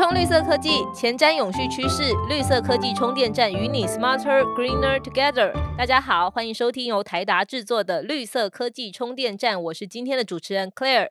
[0.00, 5.52] 冲绿色科技，前瞻永续趋势，绿色科技充电站与你 smarter greener together。
[5.76, 11.10] 大家好，欢迎收听由台达制作的绿色科技充电站，我是今天的主持人 Claire。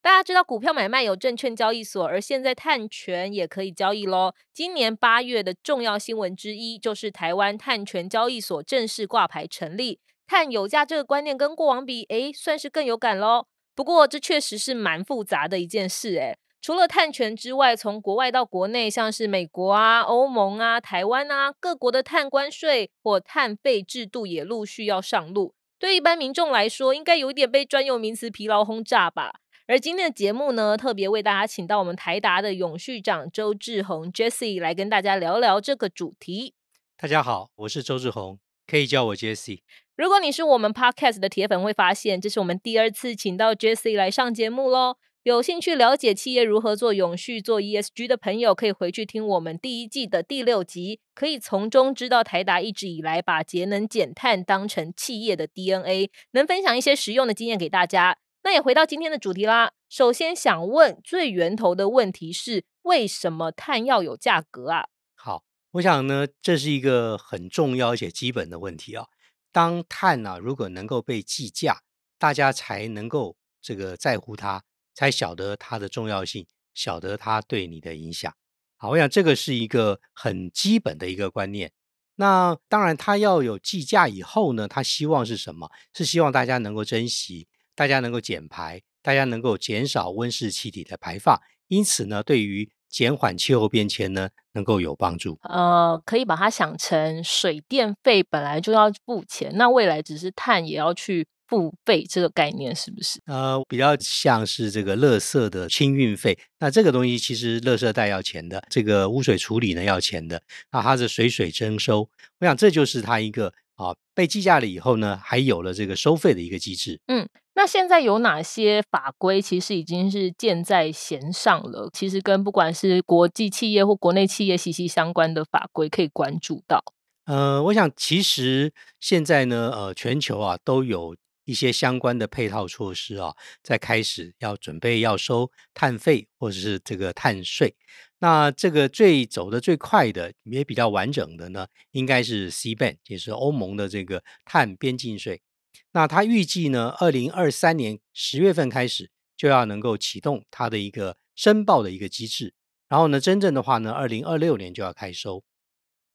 [0.00, 4.32] 大家知道股票买卖有证券交易所，而现在碳权也可以交易喽。
[4.54, 10.00] 今年八月的重要新闻之一，就是台湾碳权交易所正式挂牌成立。
[10.26, 13.44] 碳有价这个观念跟过往比，诶，算是更有感喽。
[13.74, 16.38] 不过这确实是蛮复杂的一件事，诶。
[16.62, 25.54] 除了碳权之外，从国外到国内，像是美国啊、欧盟啊、台湾啊，各国的碳关税或碳费制度也陆续要上路。
[25.78, 29.40] 对一般民众来说，应该有一点被专有名词疲劳轰炸吧。
[29.66, 36.52] 而今天的节目呢，特别为大家请到我们台达的永续长周志宏 Jesse 来跟大家聊聊这个主题。
[36.98, 39.62] 大家好，我是周志宏，可以叫我 Jesse。
[39.96, 44.96] 如果你是我们 Podcast 的铁粉，会发现这是我们第二次请到 Jesse 来上节目喽。
[45.22, 58.16] 有兴趣了解企业如何做永续、做 ESG 的朋友，可以回去听我们第一季的第六集，可以从中知道台达一直以来把节能减碳当成企业的 DNA，能分享一些实用的经验给大家。
[58.44, 59.72] 那也回到今天的主题啦。
[59.90, 64.86] 首先想问最源头的问题是：为什么碳要有价格啊？
[65.14, 69.08] 好，我想呢，这是一个很重要且基本的问题啊。
[69.52, 71.82] 当碳啊如果能够被计价，
[72.18, 74.62] 大家才能够这个在乎它。
[74.94, 78.32] 才晓得它的重要性，晓得它对你的影响。
[78.76, 81.72] 好，我想这个是一个很基本的一个观念。
[82.16, 85.70] 那当然，它要有计价以后呢，它希望是什么？
[85.94, 91.38] 是希望大家能够珍惜，大家能够减排，大家能够减少温室气体的排放。
[91.68, 95.38] 因此呢，对于减缓气候变迁呢，能够有帮助。
[95.42, 101.26] 呃，可以把它想成水电费本来就要付钱，那未来只是碳也要去。
[101.50, 103.20] 付费这个概念是不是？
[103.26, 106.38] 呃，比较像是这个垃圾的清运费。
[106.60, 110.40] 那这个东西其实垃圾袋要钱的，这个污水处理呢要钱的。
[110.70, 112.08] 那它是水水征收，
[112.38, 117.00] 我想这就是它一个啊被计价了以后呢，还有了这个收费的一个机制。
[117.08, 121.90] 嗯，那现在有哪些法规其实已经是箭在弦上了？
[121.92, 126.80] 其实跟不管是国际企业或国内企业息息相关的法规可以关注到。
[127.26, 131.16] 呃，我想其实现在呢，呃，全球啊都有。
[131.50, 137.74] 一些相关的配套措施啊，在开始要准备要收碳费或者是这个碳税。
[138.20, 145.42] 那这个最走的最快的也比较完整的呢，应该是 C ban，也是欧盟的这个碳边境税。
[145.90, 152.54] 那它预计呢，二零二三年十月份开始就要能够启动它的一个申报的一个机制，
[152.88, 155.42] 然后呢，真正的话呢，二零二六年就要开收。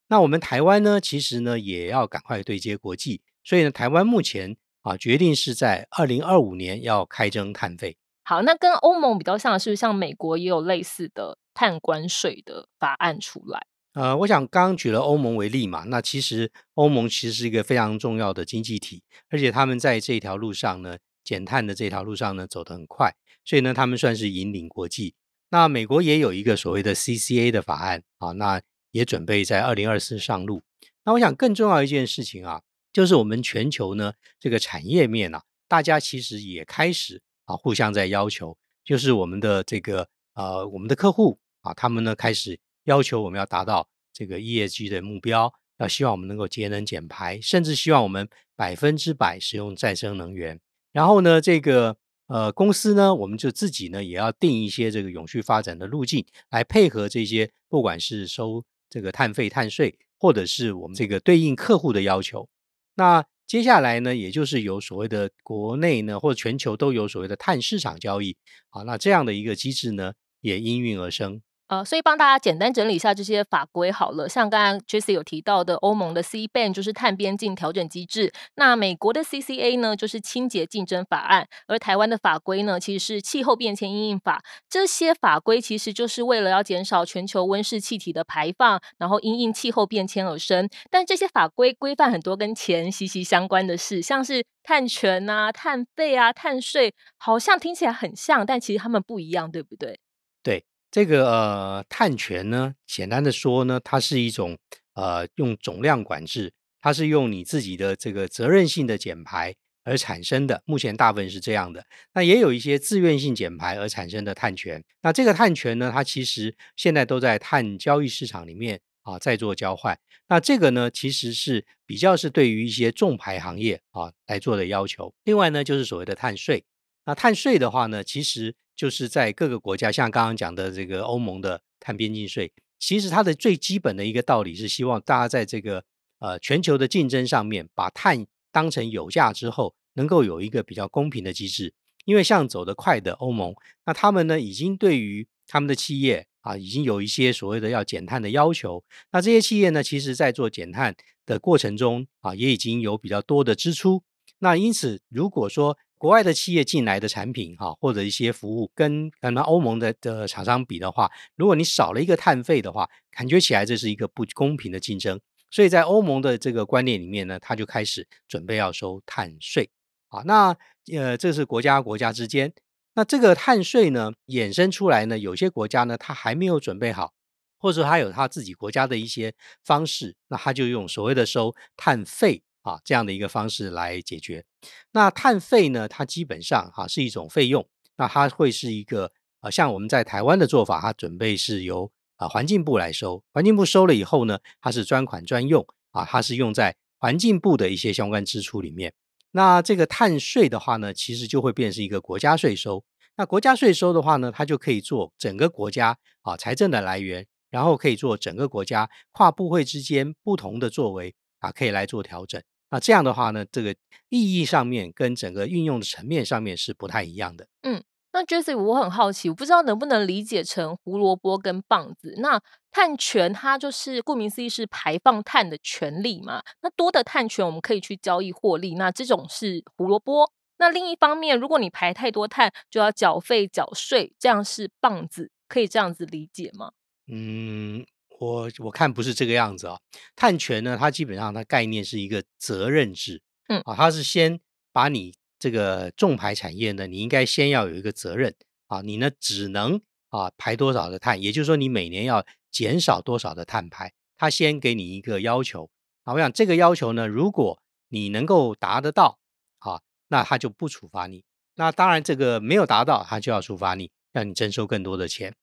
[0.08, 4.56] 那我们台湾呢，其实呢也要赶快对接国际，所以呢，台湾目前。
[4.86, 7.98] 啊，决定是在二零二五年要开征碳费。
[8.24, 13.66] 好，那跟欧盟比较像，是不是像美国也有类似的碳关税的法案出来？
[13.94, 25.16] 呃，我想刚刚举了欧盟为例嘛，那其实欧盟其实是一个非常重要的经济体，而且他们在这条路上呢，减碳的这条路上呢走得很快，所以呢，他们算是引领国际。
[25.50, 30.62] 那美国也有一个所谓的 CCA 的法案啊，那也准备在二零二四上路。
[31.06, 32.62] 那我想更重要一件事情啊。
[32.96, 50.62] 就是我们全球呢，这个产业面啊，大家其实也开始啊，互相在要求，就是我们的这个呃，我们的客户啊，他们呢开始要求我们要达到这个 ESG 的目标，要希望我们能够节能减排，甚至希望我们百分之百使用再生能源。
[50.94, 62.48] 然后呢，这个呃公司呢，我们就自己呢也要定一些这个永续发展的路径，来配合这些，不管是收这个碳费、碳税，或者是我们这个对应客户的要求。
[62.96, 68.38] 那接下来呢，也就是有所谓的国内呢，或者全球都有所谓的碳市场交易，
[68.70, 71.42] 啊，那这样的一个机制呢，也应运而生。
[71.68, 74.30] 呃，所以帮大家简单整理一下这些法规好了。
[74.30, 84.44] 像刚刚 Jesse 有提到的，欧盟的 C ban 就是碳边境调整机制，那美国的 CCA 呢就是清洁竞争法案，而台湾的法规呢其实是气候变迁应应法。
[84.70, 90.70] 这些法规其实就是为了要减少全球温室气体的排放，然后因应气候变迁而生。
[90.92, 100.00] 但这些法规规范很多跟钱息息相关的事，像是碳权啊、碳费啊、碳税，好像听起来很像，但其实他们不一样，对不对？
[100.44, 100.64] 对。
[100.96, 104.58] 这个呃碳权呢，简单的说呢，它是一种
[104.94, 109.54] 呃用总量管制，它是用你自己的这个责任性的减排
[109.84, 110.64] 而产生的。
[110.64, 114.82] 目前大部分是这样的，那也有一些自愿性减排而产生的碳权。
[115.02, 120.00] 那这个碳权呢，它其实现在都在碳交易市场里面啊在做交换。
[120.30, 125.14] 那这个呢，其实是比较是对于一些重排行业啊来做的要求。
[125.26, 126.64] 另外呢，就是所谓的碳税。
[127.06, 135.84] 那碳税的话呢，其实就是在各个国家，像刚刚讲的这个欧盟的碳边境税，其实它的最基本的一个道理是希望大家在这个
[136.20, 141.74] 呃全球的竞争上面，把碳当成有价之后，能够有一个比较公平的机制。
[142.06, 143.56] 因为像走得快的欧盟，
[143.86, 148.84] 那他们呢已经对于他们的企业啊，已经有一些所谓的要减碳的要求。
[149.12, 154.04] 那这些企业呢，其实在做减碳的过程中啊，也已经有比较多的支出。
[154.38, 165.20] 那因此，如果说国外的企业进来的产品哈，或者一些服务跟可能欧盟的的厂商比的话，如果你少了一个碳费的话，感觉起来这是一个不公平的竞争。
[165.50, 169.72] 所以在欧盟的这个观念里面呢，他就开始准备要收碳税
[170.10, 170.22] 啊。
[170.28, 170.56] 那
[170.96, 172.54] 呃，这是国家国家之间。
[172.94, 177.14] 那这个碳税呢，衍生出来呢，有些国家呢，它还没有准备好，
[177.58, 184.44] 或者说它有它自己国家的一些方式，那他就用所谓的收碳费啊这样的一个方式来解决。
[184.92, 187.66] 那碳费呢，它基本上哈是一种费用，
[187.96, 198.94] 那它会是一个呃，像我们在台湾的做法，它准备是由啊环境部来收，环境部收了以后呢，它是专款专用啊，它是用在环境部的一些相关支出里面。
[199.32, 202.84] 那这个碳税的话呢，其实就会变成一个国家税收。
[203.18, 212.42] 那国家税收的话呢，它就可以做整个国家啊财政的来源，然后可以做整个国家跨部会之间不同的作为啊，可以来做调整。
[212.76, 213.74] 那这样的话呢，这个
[214.10, 217.48] 意义上面跟整个运用的层面上面是不太一样的。
[217.62, 217.82] 嗯。
[218.12, 222.16] 那 Jesse，我很好奇，我不知道能不能理解成胡萝卜跟棒子。
[222.20, 222.42] 那
[222.72, 226.42] 碳权它就是顾名思义是排放碳的权利嘛？
[226.62, 230.32] 那多的碳权我们可以去交易获利，那这种是胡萝卜。
[230.58, 236.72] 那另一方面，如果你排太多碳，就要缴费缴税，这样是棒子，可以这样子理解吗？
[237.08, 237.86] 嗯，
[238.20, 239.78] 我我看不是这个样子啊。
[240.16, 244.40] 碳权呢，它基本上它概念是一个责任制，嗯啊，它是先
[244.72, 245.14] 把你。
[245.38, 248.34] 这个重排产业呢，你应该先要有一个责任
[248.68, 255.70] 啊，你呢只能啊排多少的碳，也就是说你每年要减少多少的碳排，它先给你一个要求
[256.04, 256.14] 啊。
[256.14, 259.20] 我想这个要求呢，如果你能够达得到
[259.60, 261.26] 啊，那他就不处罚你。
[261.56, 265.36] 那当然这个没有达到，他就要处罚你，让你征收更多的钱。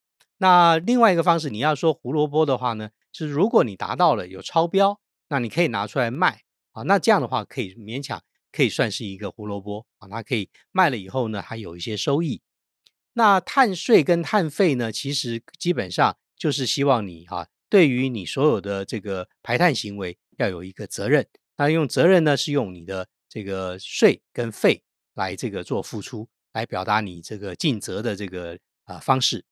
[0.43, 4.99] 那另外一个方式，你要说胡萝卜的话呢，就是如果你达到了有超标，
[5.29, 6.43] 那你可以拿出来卖
[6.73, 8.21] 啊，那这样的话可以勉强。
[8.51, 12.43] 可以算是一个胡萝卜啊，它可以卖了以后呢，还有一些收益。
[13.15, 21.27] 那碳税跟碳费呢，其实基本上就是希望你哈，对于你所有的这个排碳行为要有一个责任。
[21.57, 24.85] 那用责任呢，是用你的这个税跟费
[25.15, 29.47] 来这个做付出，来表达你这个尽责的这个啊方式。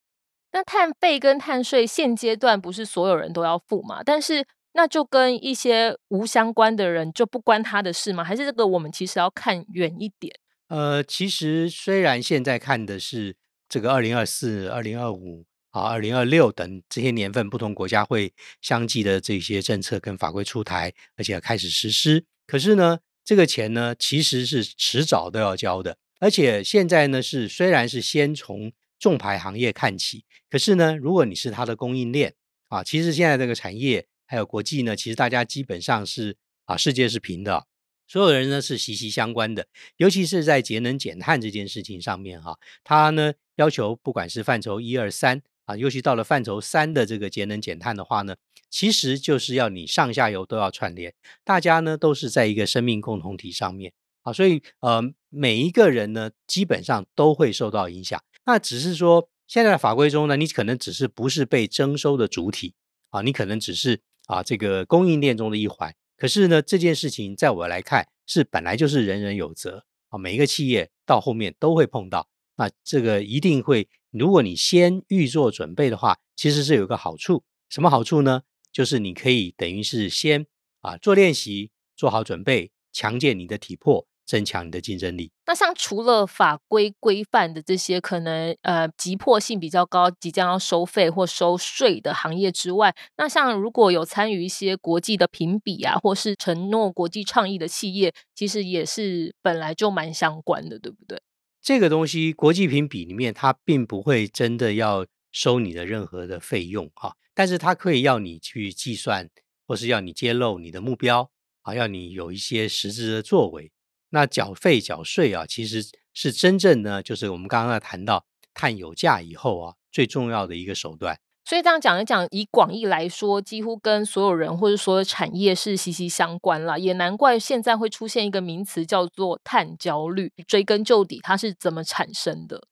[0.53, 4.03] 那碳费跟碳税现阶段不是所有人都要付嘛？
[4.05, 4.47] 但是。
[4.73, 8.23] 那就跟一些无相关的人就不关他的事吗？
[8.23, 10.33] 还是这个我们其实要看远一点？
[10.69, 13.35] 呃，其实虽然现在看的是
[13.69, 18.33] 这个二零二四、二零二五啊、二零二六等这些年份，不同国家会
[18.63, 22.25] 相继的这些政策跟法规出台，而且开始实施。
[22.47, 25.97] 可是呢，这个钱呢，其实是迟早都要交的。
[26.21, 28.71] 而且现在呢，是虽然是先从
[29.01, 32.35] 重牌行业看起，可是呢，如果你是它的供应链
[32.69, 34.07] 啊，其实现在这个产业。
[34.33, 37.67] 还有国际呢，其实大家基本上是啊，世界是平的，
[38.07, 39.67] 所有人呢是息息相关的，
[39.97, 48.37] 尤其是在节能减碳这件事情上面哈，它呢要求不管是范畴一二三啊，尤其到了范畴三的这个节能减碳的话呢，
[48.71, 62.75] 其实就是要你上下游都要串联，大家呢都是在一个生命共同体上面啊，所以呃每一个人呢基本上都会受到影响，那只是说现在的法规中呢，你可能只是不是被征收的主体
[63.11, 64.03] 啊，你可能只是。
[64.27, 78.43] 啊，这个供应链中的一环，可是呢，这件事情在我来看是本来就是人人有责啊，每一个企业到后面都会碰到，那这个一定会，如果你先预做准备的话，其实是有个好处，什么好处呢？
[78.71, 80.47] 就是你可以等于是先
[80.81, 84.07] 啊做练习，做好准备，强健你的体魄。
[84.31, 85.33] 增强你的竞争力。
[85.45, 101.21] 那像除了法规规范的这些可能呃急迫性比较高、即将要收费或收税的行业之外，那像如果有参与一些国际的评比啊，或是承诺国际倡议的企业，其实也是本来就蛮相关的，对不对？
[101.61, 109.29] 这个东西国际评比里面，它并不会真的要收你的任何的费用哈，但是它可以要你去计算，
[109.67, 111.29] 或是要你揭露你的目标
[111.63, 113.73] 啊，要你有一些实质的作为。
[114.11, 121.19] 那缴费缴税啊，其实是真正呢，就是我们刚刚谈到碳有价以后啊，最重要的一个手段。
[121.47, 126.79] 所以这样讲一讲，以广义来说，几乎跟所有人或者说产业是息息相关了。
[126.79, 130.33] 也难怪现在会出现一个名词叫做碳焦虑。
[130.47, 132.69] 追根究底，它是怎么产生的？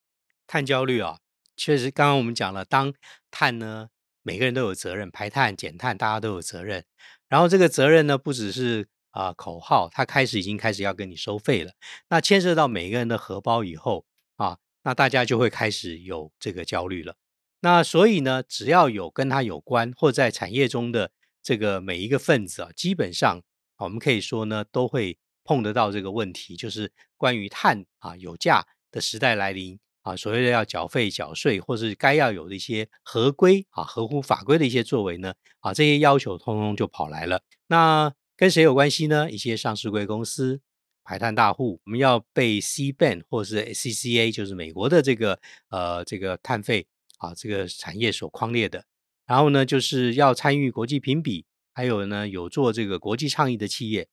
[0.47, 1.17] 碳焦虑啊，
[1.57, 2.93] 确实，刚刚我们讲了，当
[3.29, 3.89] 碳呢，
[4.23, 6.85] 每个人都有责任，排碳、减碳，大家都有责任。
[7.27, 11.73] 然后这个责任呢，不只是啊口号，它开始已经开始要跟你收费了。
[12.09, 17.15] 那牵涉到每个人的荷包以后啊，那大家就会开始有这个焦虑了。
[17.61, 21.11] 那所以呢，只要有跟他有关或在产业中的
[21.43, 23.41] 这个每一个分子啊，基本上
[23.77, 37.41] 我们可以说呢，都会碰得到这个问题，就是关于碳啊有价的时代来临啊，所谓的要缴费缴税，或是该要有的一些合规啊、合乎法规的一些作为呢啊，这些要求通通就跑来了。
[37.67, 39.29] 那跟谁有关系呢？
[39.29, 40.61] 一些上市贵公司、
[41.03, 46.87] 排碳大户，我们要被 C ban 或是 CCA，就是美国的这个呃这个碳费。
[47.17, 48.85] 啊，这个产业所框列的，
[49.25, 54.07] 然后呢，就是要参与国际评比，还有呢，有做这个国际倡议的企业，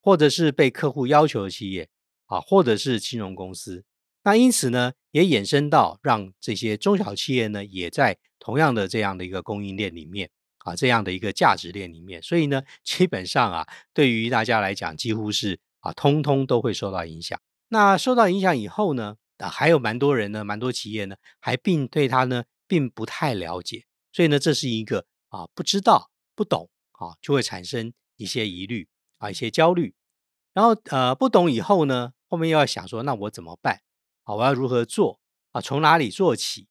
[0.00, 1.90] 或者是被客户要求的企业，
[2.24, 3.84] 啊，或者是金融公司。
[4.24, 10.30] 那因此呢，也衍生到让这些中小企业呢，也在同样的这样的一个供应链里面，
[10.66, 12.20] 啊，这样的一个价值链里面。
[12.20, 17.40] 所以呢，基本上啊，对于大家来讲，几乎是啊，通通都会受到影响。
[17.68, 19.16] 那受到影响以后呢？
[19.38, 29.94] 啊，还有蛮多人呢，蛮多企业呢，还并对他呢，并不太了解，所以呢，这是一个啊，不知道、不懂啊，就会产生一些疑虑啊，一些焦虑。
[30.54, 33.82] 然后呃，不懂以后呢，后面又要想说，那我怎么办？
[34.24, 35.20] 啊，我要如何做？
[35.52, 36.68] 啊，从哪里做起？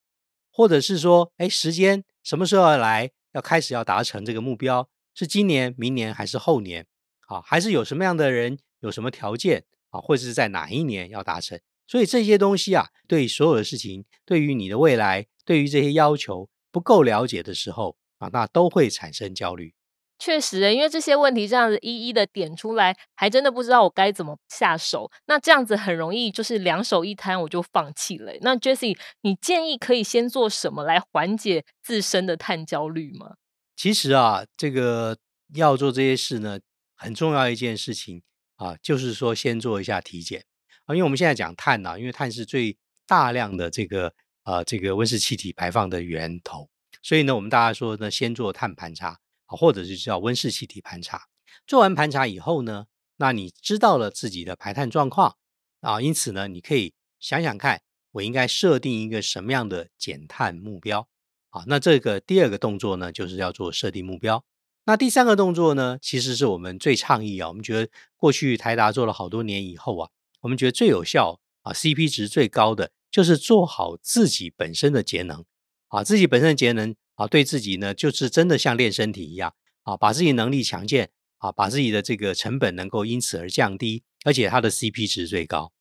[0.51, 3.11] 或者是说，哎，时间什么时候来？
[3.35, 4.89] 要开始要达成这个目标？
[5.13, 6.87] 是今年、明年还是后年？
[7.27, 8.57] 啊，还是有什么样的人？
[8.79, 9.65] 有什么条件？
[9.89, 11.59] 啊，或者是在哪一年要达成？
[11.85, 19.74] 所以这些东西啊，对所有的事情，对于你的未来，对于这些要求不够了解的时候啊，那都会产生焦虑。
[20.17, 25.11] 确实，因为这些问题这样子一一的点出来，还真的不知道我该怎么下手。
[25.27, 28.31] 那这样子很容易就是两手一摊，我就放弃了。
[28.41, 33.35] 那 Jessie，你建议可以先做什么来缓解自身的碳焦虑吗？
[33.75, 35.17] 其实啊，这个
[35.53, 36.59] 要做这些事呢，
[36.95, 38.21] 很重要一件事情
[38.55, 40.45] 啊，就是说先做一下体检。
[40.85, 46.69] 啊，因为我们现在讲碳呐，因为碳是最大量的这个啊这个温室气体排放的源头，
[47.03, 51.23] 所以呢，我们大家说呢，先做碳盘查，或者是叫温室气体盘查。
[51.67, 52.85] 做完盘查以后呢，
[53.17, 55.37] 那你知道了自己的排碳状况
[55.81, 61.07] 啊，因此呢，你可以想想看，我应该设定一个什么样的减碳目标
[61.49, 61.63] 啊？
[61.67, 64.43] 那这个第二个动作呢，就是要做设定目标。
[64.85, 70.09] 那第三个动作呢，其实是我们最倡议啊，我们觉得过去台达做了好多年以后啊。
[70.41, 75.43] 我们觉得最有效啊，CP 值最高的就是做好自己本身的节能
[75.87, 79.53] 啊，自己本身的节能啊，对自己呢就是真的像练身体一样
[79.83, 85.73] 啊，把自己能力强健啊，把自己的这个成本能够因此而降低，而且它的 CP 值最高。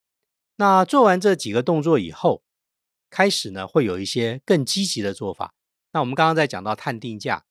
[0.57, 2.43] 那做完这几个动作以后，
[3.11, 5.55] 开始呢会有一些更积极的做法。
[5.93, 7.45] 那我们刚刚在讲到碳定价，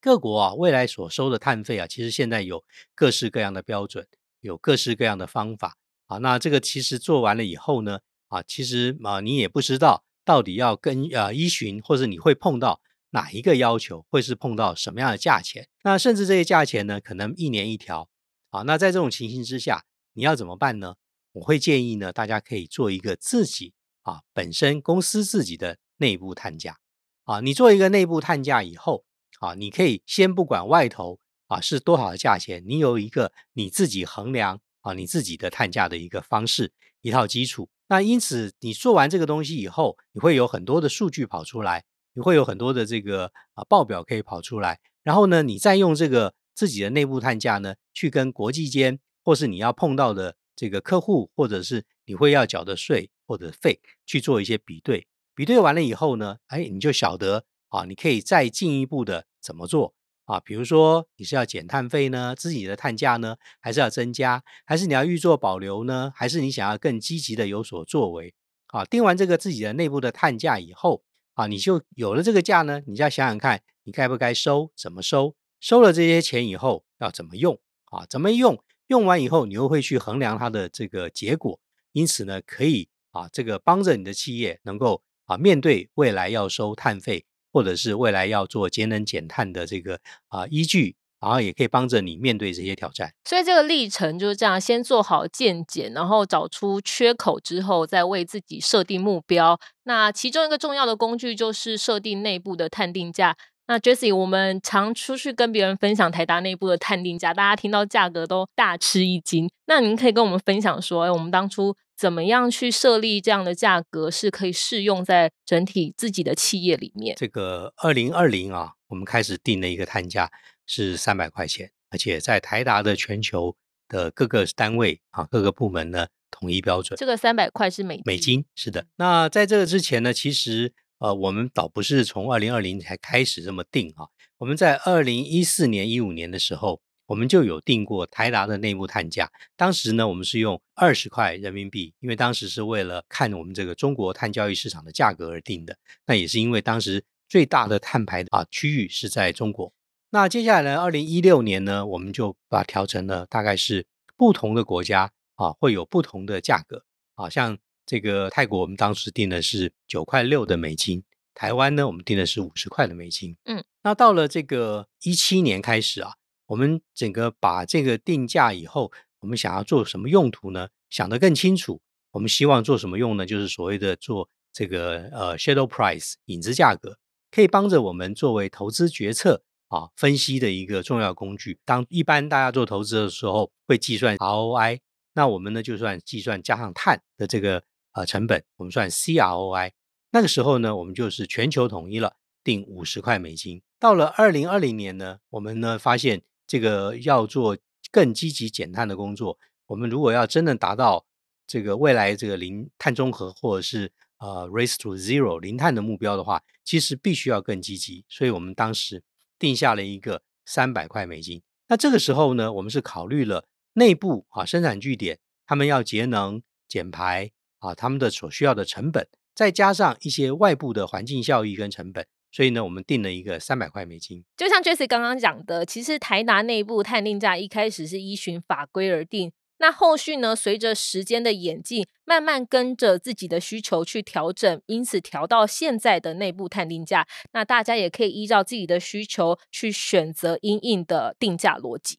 [0.00, 2.64] 各国啊未来所收的碳费啊，其实现在有
[2.94, 4.06] 各式各样的标准，
[4.40, 5.76] 有各式各样的方法。
[6.06, 12.80] 啊，那这个其实做完了以后呢，啊，其实啊，你也不知道到底要跟呃依循，或者你会碰到
[13.10, 15.68] 哪一个要求，会是碰到什么样的价钱？
[15.82, 18.08] 那甚至这些价钱呢，可能一年一条。
[18.50, 19.84] 啊，那在这种情形之下，
[20.14, 20.94] 你要怎么办呢？
[21.32, 26.78] 我会建议呢，大家可以做一个自己啊本身公司自己的内部碳价。
[27.24, 29.04] 啊，你做一个内部碳价以后，
[29.40, 34.60] 啊，你可以先不管外头啊是多少的价钱，你有一个你自己衡量。
[34.82, 36.72] 啊，你自己的碳价的一个方式，
[37.02, 37.68] 一套基础。
[37.88, 41.84] 那因此，你做完这个东西以后，你会有很多的数据跑出来，
[42.18, 44.80] 你会有很多的这个啊报表可以跑出来。
[45.04, 55.06] 然后呢，你再用这个自己的内部碳价呢，去跟国际间或是你要碰到的这个客户，或者是你会要缴的税或者费去做一些比对。
[55.32, 59.94] 比对完了以后呢，哎，你就晓得啊，你可以再进一步的怎么做。
[60.24, 68.34] 啊，比如说你是要减碳费呢，自己的碳价呢，还是要增加，还是你要预做保留呢，还是你想要更积极的有所作为？
[68.66, 71.02] 啊，定完这个自己的内部的碳价以后，
[71.38, 75.36] 啊，你就有了这个价呢，你就要想想看，你该不该收，怎么收？
[75.60, 77.60] 收了这些钱以后要怎么用？
[77.92, 78.60] 啊，怎么用？
[78.88, 81.60] 用完以后你又会去衡量它的这个结果，
[81.92, 87.24] 因此呢，可以啊，这个帮着你的企业能够啊，面对未来要收碳费。
[87.50, 93.12] 或者是未来要做节能减碳的这个啊依据然后也可以帮着你面对这些挑战。
[93.24, 99.58] 所以这个历程就是这样，先做好健检，然后找出缺口之后，再为自己设定目标。
[99.84, 103.36] 那其中一个重要的工具就是设定内部的探定价。
[103.70, 109.50] 那 Jessie，我们常出去跟别人分享台达内部的探定价，大家听到价格都大吃一惊。
[109.66, 117.14] 那您可以跟我们分享说，哎，我们当初怎么样去设立这样的价格，是可以适用在整体自己的企业里面？
[117.18, 120.30] 这个二零二零啊，我们开始定了一个探价
[120.68, 123.56] 是三百块钱，而且在台达的全球
[123.88, 126.96] 的各个单位啊，各个部门呢统一标准。
[126.96, 128.86] 这个三百块是美美金，是的。
[128.94, 130.72] 那在这个之前呢，其实。
[131.00, 134.08] 呃，我们倒不是从二零二零才开始这么定啊，
[134.38, 139.30] 我们在二零一四年、一五年的时候，我们就有定过台达的内部碳价。
[139.56, 145.78] 当时呢，我们是用二十块人民币，因为当时是为了看我们这个中国碳交易市场的价格而定的。
[146.04, 149.72] 那也是因为当时最大的碳排啊区域是在中国。
[150.10, 153.86] 那接下来呢二零一六年呢，我们就把它调成了大概是
[154.16, 156.84] 不同的国家啊会有不同的价格
[157.14, 157.58] 啊，像。
[157.90, 163.34] 这个泰国我们当时定的是九块六的美金，台湾呢我们定的是五十块的美金。
[163.46, 166.12] 嗯，那到了这个一七年开始啊，
[166.48, 170.68] 我们整个把这个定价以后，我们想要做什么用途呢？
[170.90, 171.80] 想得更清楚。
[172.10, 173.24] 我们希望做什么用呢？
[173.24, 176.98] 就是所谓的做这个呃 shadow price 影子价格，
[177.30, 181.58] 可以帮着我们作为投资决策啊分析的一个重要工具。
[181.64, 184.80] 当一般大家做投资的时候会计算 ROI，
[185.14, 187.62] 那我们呢就算计算加上碳的这个。
[187.92, 189.72] 呃，成本我们算 CROI，
[190.12, 193.60] 那个时候呢，我们就是全球统一了，定五十块美金。
[193.80, 197.56] 到了二零二零年呢，我们呢发现这个要做
[197.90, 199.36] 更积极减碳的工作。
[199.66, 201.06] 我们如果要真的达到
[201.44, 208.04] 这个未来这个零碳中和或者是呃 race to zero 零碳的目标的话，其实必须要更积极。
[208.08, 209.02] 所以我们当时
[209.38, 211.42] 定下了一个三百块美金。
[211.68, 217.30] 那这个时候呢，我们是考虑了内部啊生产据点他们要节能减排。
[217.60, 224.24] 啊，他们的所需要的成本，再加上一些外部的环境效益跟成本，所以呢，我们定了一个三百块美金。
[224.36, 237.06] 就像 Jesse 刚刚讲的，其实台达内部碳定价一开始是依循法规而定，那后续呢，随着时间的演进，慢慢跟着自己的需求去调整，因此调到现在的内部探定价。
[237.32, 241.98] 那大家也可以依照自己的需求去选择应应的定价逻辑。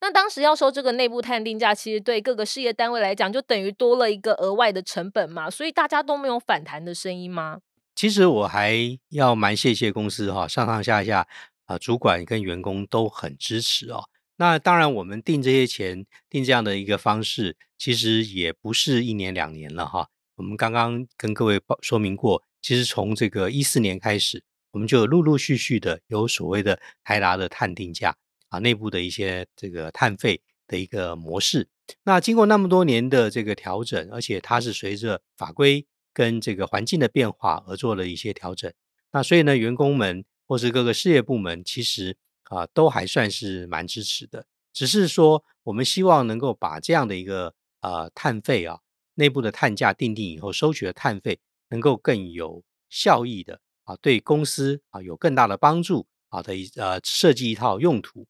[0.00, 7.58] 那当时要收这个内部探定价，其实对各个事业单位来讲，就等于多了一个额外的成本嘛，所以大家都没有反弹的声音吗？
[7.94, 11.26] 其实我还要蛮谢谢公司哈，上上下下
[11.66, 14.04] 啊，主管跟员工都很支持哦。
[14.40, 20.08] 那当然，我们定这些钱，定这样的一个方式，其实也不是一年两年了哈。
[20.36, 28.16] 我们刚刚跟各位报说明过，其实从这个一四年开始，我们就陆陆续续的有所谓的台达的碳定价。
[28.48, 31.68] 啊，内部的一些这个碳费的一个模式，
[32.04, 38.72] 那经过那么多年的这个调整，而且它是随着法规跟这个环境的变化而做了一些调整。
[39.12, 42.16] 那所以呢，员工们或是各个事业部门，其实
[42.50, 44.44] 啊都还算是蛮支持的。
[44.74, 48.80] 只是说，我们希望能够把这样的一个呃碳费啊，
[49.14, 58.26] 内部的碳价定定以后，收取的碳费能够更有效益的啊，对公司啊有更大的帮助啊的一呃设计一套用途。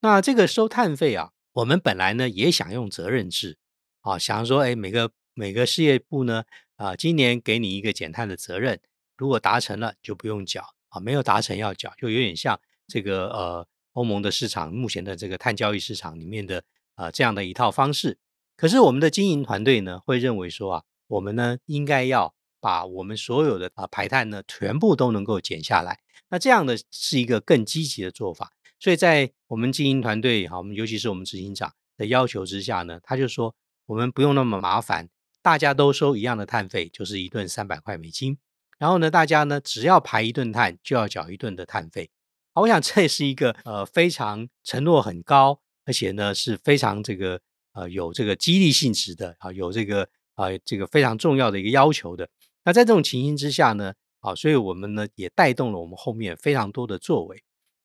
[0.00, 3.58] 那这个收碳费啊，我们本来呢也想用责任制
[4.02, 6.44] 啊，想说，哎，每个每个事业部呢，
[6.76, 8.80] 啊，今年给你一个减碳的责任，
[9.16, 12.58] 如果达成了就不用缴啊，没有达成要缴，就有点像
[12.90, 16.64] 这个呃欧盟的市场目前的这个碳交易市场里面的
[16.96, 18.18] 啊这样的一套方式。
[18.56, 28.52] 可是我们的经营团队呢会认为说啊，我们呢应该要把我们所有的啊排碳呢全部都能够减下来，那这样的是一个更积极的做法。
[28.78, 33.54] 所以在我们经营团队哈，我们尤其是我们执行长的要求之下呢，他就说
[33.86, 35.08] 我们不用那么麻烦，
[35.42, 38.36] 大家都收一样的碳费，就是一顿三百块美金。
[38.78, 42.10] 然后呢，大家呢只要排一顿碳，就要缴一顿的碳费。
[42.52, 47.40] 好，我想这是一个呃非常承诺很高，而且呢是非常这个
[47.72, 52.28] 呃有这个激励性质的啊，有这个啊这个非常重要的一个要求的。
[52.64, 57.42] 那在这种情形之下呢，啊，所以我们呢也带动了我们后面非常多的作为。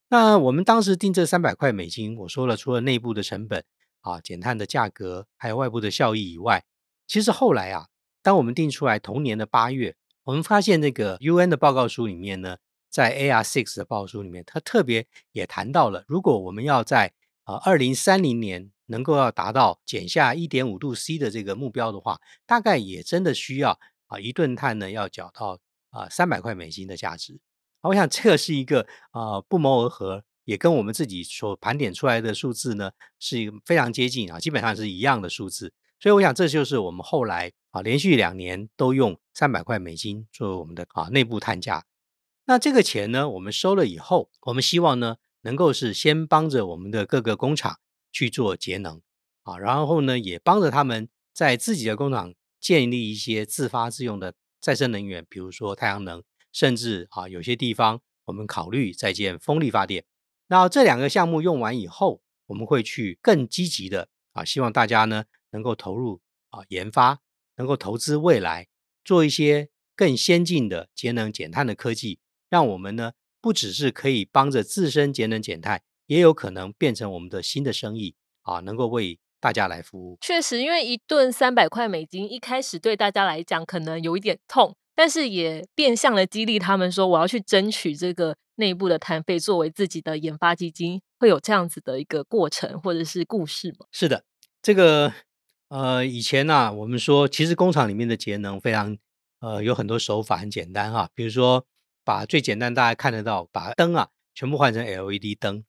[0.09, 3.63] 那我们当时定这三百块美金，我说了，除了内部的成本
[4.01, 6.63] 啊、减碳的价格，还有外部的效益以外，
[7.07, 7.87] 其实后来啊，
[8.21, 12.57] 当我们定出来同年的八月，我们发现那个 UN 的报告书里面呢，
[12.95, 17.11] 在 A R six 的报书里面，它特别也谈到了，如果我们要在
[17.43, 23.77] 啊二零三零年能够要达到减下一点五度 C 的这个目标的话，大概也真的需要
[24.07, 27.37] 啊一吨碳呢要缴到啊三百块美金的价值。
[27.81, 35.73] 我想这个是一个啊不谋而合，也跟我们自己所盘点出来的数字呢是一个非常接近啊，基本上是一样的数字。
[35.99, 41.83] 所以我想这就是我们后来啊连续两年都用三百块美金作为我们的啊内部碳价。
[42.47, 47.79] 那这个钱呢，我们收了以后，我们希望呢能够是先帮着我们的各个工厂
[48.11, 49.01] 去做节能
[49.41, 60.05] 啊，然后呢也帮着他们在自己的工厂建立一些自发自用的再生能源，比如说太阳能，甚至啊有些地方我们考虑再建风力发电。
[60.47, 67.21] 那这两个项目用完以后，我们会去更积极的啊，希望大家呢能够投入啊研发，
[67.55, 68.67] 能够投资未来，
[69.03, 72.19] 做一些更先进的节能减碳的科技。
[72.49, 80.17] 让我们呢，不只是可以帮着自身节能减碳，也有可能变成我们的新的生意啊，能够为大家来服务。
[80.21, 93.85] 确实，因为一顿三百块美金，一开始对大家来讲可能有一点痛，但是也变相的激励他们说，我要去争取这个内部的摊费作为自己的研发基金，会有这样子的一个过程或者是故事吗？
[93.91, 94.23] 是的，
[94.61, 95.13] 这个
[95.69, 98.97] 呃，以前呢，我们说其实工厂里面的节能非常
[99.39, 101.65] 呃有很多手法很简单哈，比如说。
[102.05, 105.65] 把最简单大家看得到，把灯啊全部换成 LED 灯。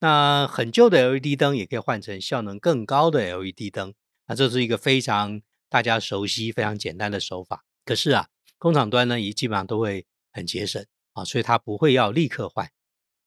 [0.00, 3.94] 那很旧的 LED 灯也可以换成效能更高的 LED 灯。
[4.28, 7.64] 那这是一个非常大家熟悉、非常简单的手法。
[7.84, 12.70] 可是啊，工厂端呢也基本上都会很节省啊，所以它不会要立刻换。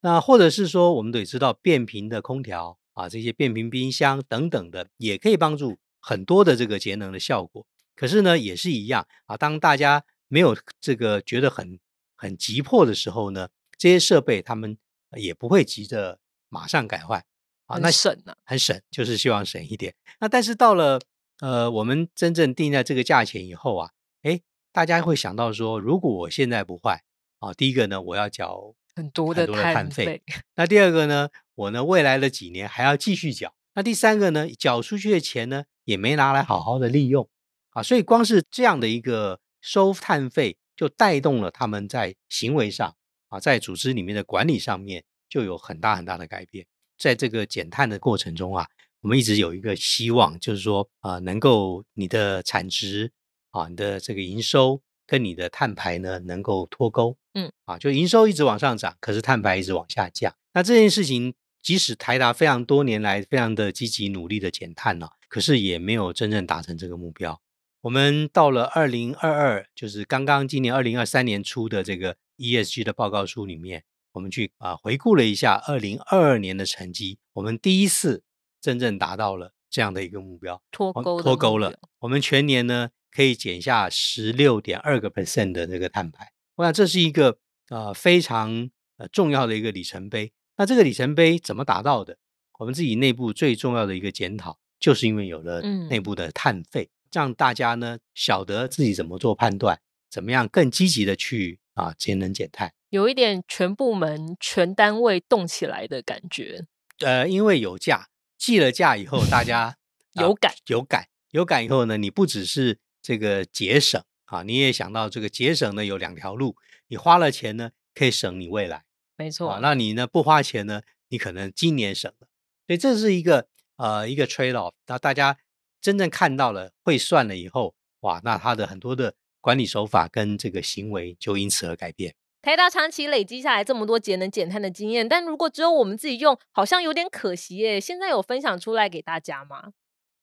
[0.01, 7.65] 那或者是说，我们得知道变频的空调啊，这些变频冰箱等等的，也可以帮助很多的这个节能的效果。
[7.95, 11.79] 可是呢，也是一样啊，当大家没有这个觉得很
[12.21, 14.77] 很急迫的时候呢，这些设备他们
[15.17, 17.25] 也不会急着马上改换
[17.65, 19.95] 啊，那省呢，很省，就是希望省一点。
[20.19, 21.01] 那但是到了
[21.39, 23.89] 呃，我们真正定在这个价钱以后啊，
[24.21, 24.39] 哎，
[24.71, 27.01] 大家会想到说，如果我现在不换
[27.39, 30.21] 啊，第一个呢，我要缴很多的碳费；
[30.53, 37.27] 那第二个呢，我呢未来的几年还要继续缴；那第三个呢，缴出去的钱呢，也没拿来好好的利用
[37.71, 40.59] 啊，所以光是这样的一个收碳费。
[40.81, 42.95] 就带动了他们在行为上
[43.27, 46.65] 啊，在组织里面的管理上面就有很大很大的改变。
[46.97, 48.67] 在这个减碳的过程中啊，
[49.01, 53.11] 我们一直有一个希望，就是说啊，能够你的产值
[53.51, 57.15] 啊，你的这个营收跟你的碳排呢能够脱钩。
[57.35, 60.35] 嗯，啊，就营收一直往上涨，可是碳排一直往下降。
[60.55, 67.39] 那这件事情，即使台达非常多年来非常的积极努力的减碳呢，可是也没有真正达成这个目标。
[67.81, 78.23] 我们到了二零二二，就是刚刚今年二零二三年初的这个 ESG 的报告书里面，我们去啊回顾了一下二零二二年的成绩，我们第一次
[78.61, 81.73] 真正达到了这样的一个目标，脱钩脱钩了。
[82.01, 87.39] 我们全年呢可以减下十六点二个 percent 的这个碳排，我想这是一个
[87.69, 90.31] 呃非常呃重要的一个里程碑。
[90.57, 92.19] 那这个里程碑怎么达到的？
[92.59, 96.91] 我们自己内部最重要的一个检讨，就是因为有了内部的碳费。
[97.11, 106.65] 让大家呢晓得自己怎么做判断，怎么样更积极的去啊节能减碳，有一点全部门全单位动起来的感觉。
[106.99, 109.75] 呃，因为有价，计了价以后，大家
[110.13, 116.55] 有感有感有感以后呢，你不只是这个节省啊，你也想到这个节省呢有两条路，
[116.87, 118.83] 你花了钱呢可以省你未来，
[119.17, 119.59] 没错。
[119.61, 122.27] 那你呢不花钱呢，你可能今年省了，
[122.67, 125.37] 所以这是一个呃一个 trade off，那大家。
[125.81, 132.15] 真正看到了会算了以后，哇，那他的很多的管理手法跟这个行为就因此而改变。
[132.43, 137.79] 台达长期累积下来这么多节能减碳的经验，但如果只有我们自己用，好像有点可惜耶。
[137.79, 139.73] 现在有分享出来给大家吗？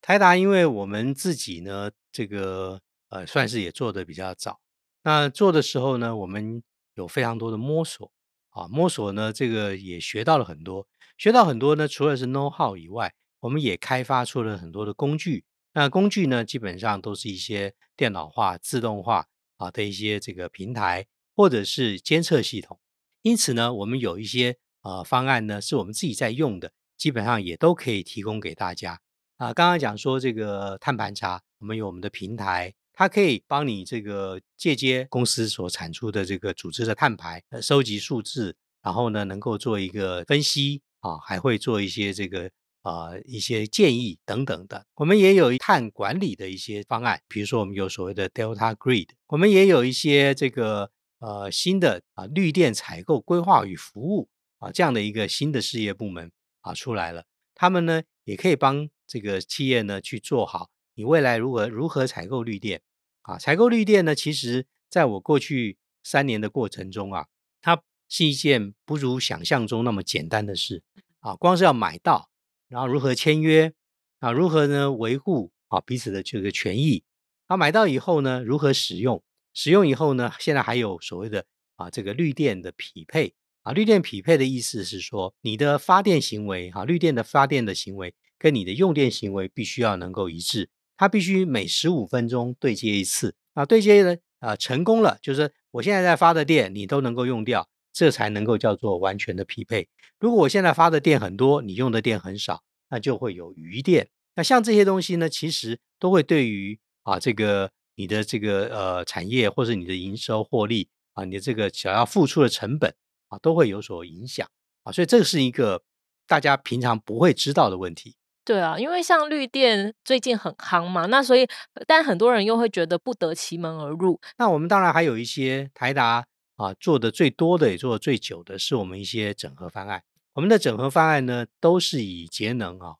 [0.01, 4.61] 台达，因为我们自己呢，这个呃，算是也做的比较早。
[5.03, 6.63] 那做的时候呢，我们
[6.95, 8.11] 有非常多的摸索
[8.51, 13.15] 啊，摸索呢，这个也学到了很多，学到很多呢，除了是 know how 以外。
[13.41, 19.27] 我们也开发出了很多的工具，那工具呢，基本上都是一些电脑化、自动化
[19.59, 22.81] 啊的一些这个平台，或者是监测系统。
[23.23, 29.01] 因此呢，我们有一些呃方案呢，是我们自己在用的，基本上也都可以提供给大家。
[29.37, 42.51] 啊，刚刚讲说这个碳盘查，我们有我们的平台，它可以帮你这个借接公司所产出的这个组织的碳排，收集数字，然后呢，能够做一个分析啊，还会做一些这个。
[42.89, 57.25] 啊，一些建议等等的，我们也有碳管理的一些方案，比如说我们有所谓的 Delta Grid，我们也有一些这个呃新的啊绿电采购规划与服务啊这样的一个新的事业部门啊出来了，
[57.55, 62.81] 他们呢也可以帮这个企业呢去做好你未来如何如何采购绿电。
[63.23, 67.27] 啊，采购绿电呢，其实在我过去三年的过程中啊，
[67.61, 70.83] 它是一件不如想象中那么简单的事。
[71.21, 71.37] 啊。
[71.37, 72.31] 光是要买到，
[72.69, 73.73] 然后如何签约
[74.21, 77.03] 啊，如何呢维护啊彼此的这个权益。
[77.47, 79.23] 啊，买到以后呢，如何使用？
[79.55, 83.35] 使用以后呢，现在还有所谓的啊这个绿电的匹配。
[83.63, 93.35] 啊，绿电匹配的意思是说，你的发电行为哈，绿电的发电的行为跟你的用电行为必须要能够一致，它必须每十五分钟对接一次。
[93.55, 99.89] 啊，对接呢啊成功了，就是我现在在发的电你都能够用掉，这才能够叫做完全的匹配。
[100.21, 104.09] 如果我现在发的电很多，你用的电很少，那就会有余电。
[104.37, 107.73] 那像这些东西呢，其实都会对于啊这个。
[108.01, 112.95] 你的这个呃产业，或是你的营收获利啊，你的这个想要付出的成本
[113.27, 114.47] 啊，都会有所影响
[114.85, 115.83] 啊，所以这是一个
[116.25, 118.15] 大家平常不会知道的问题。
[118.45, 121.45] 对啊，因为像绿电最近很夯嘛，那所以
[121.89, 124.21] 但很多人又会觉得不得其门而入。
[124.37, 126.25] 那我们当然还有一些台达
[126.59, 130.05] 啊做的最多的也做的最久的是我们一些整合方案。
[130.35, 132.97] 我们的整合方案呢，都是以节能啊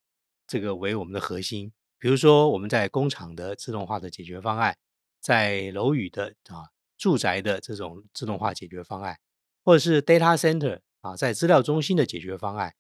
[0.47, 1.71] 这个为我们的核心。
[1.99, 4.79] 比如说我们在工厂的自动化的解决方案。
[5.21, 9.19] 在楼宇的啊住宅的这种自动化解决方案，
[9.65, 12.77] 或者是 data center 啊在资料中心的解决方案，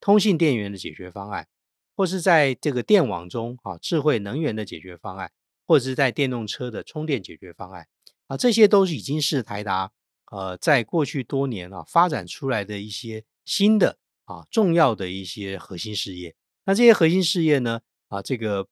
[0.00, 1.46] 通信电源的解决方案，
[1.94, 5.30] 或是在这个电网中啊智慧能源的解决方案，
[5.66, 7.86] 或者是在电动车的充电解决方案
[8.26, 9.92] 啊，这些都是已经是台达
[10.32, 16.34] 呃在过去多年啊发展出来的一些新的啊重要的一些核心事业。
[16.64, 18.66] 那这些核心事业呢啊这个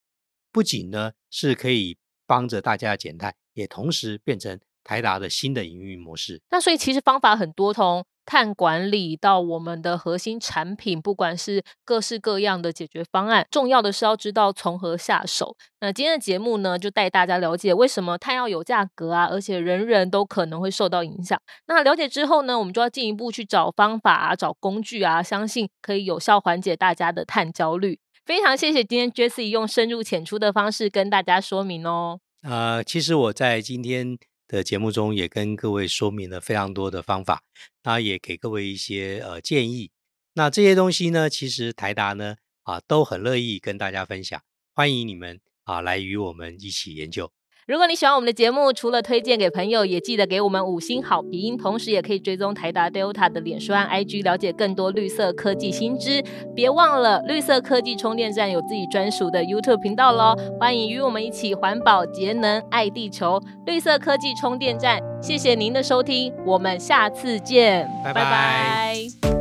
[0.50, 1.96] 不仅呢是可以。
[2.30, 6.40] 帮着大家减碳，也同时变成台达的新的营运模式。
[6.48, 15.56] 那所以其实方法很多，从碳管理到我们的核心产品，不管是各式各样的解决方案，重要的是要知道从何下手。
[15.80, 21.36] 那今天的节目呢，就带大家了解为什么碳要有价格啊，而且人人都可能会受到影响。
[21.66, 27.98] 那了解之后呢，我们就要进一步去找方法啊，找工具啊，相信可以有效缓解大家的碳焦虑。
[28.24, 32.20] 非常谢谢今天 Jesse 用深入浅出的方式跟大家说明哦。
[32.42, 34.16] 呃，其实我在今天
[34.50, 37.42] 的节目中也跟各位说明了非常多的方法，
[37.84, 39.90] 那也给各位一些呃建议。
[40.34, 44.42] 那这些东西呢，其实台达呢啊都很乐意跟大家分享，
[44.74, 47.32] 欢迎你们啊来与我们一起研究。
[47.70, 56.20] 如果你喜欢我们的节目，除了推荐给朋友，也记得给我们五星好评，同时也可以追踪台达 Delta 的脸书和 IG，了解更多绿色科技新知。
[56.52, 63.40] 别忘了，绿色科技充电站有自己专属的 YouTube 频道喽，欢迎与我们一起环保节能爱地球。
[63.64, 69.39] 绿色科技充电站，谢谢您的收听，我们下次见，拜拜。